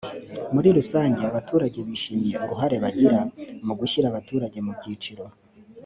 muri 0.53 0.67
rusange 0.77 1.21
abaturage 1.29 1.79
bishimiye 1.87 2.35
uruhare 2.43 2.77
bagira 2.83 3.19
mu 3.65 3.73
gushyira 3.79 4.05
abaturage 4.09 4.57
mu 4.65 4.71
byiciro 4.77 5.25